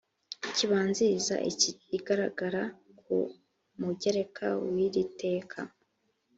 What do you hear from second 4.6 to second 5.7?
wiri teka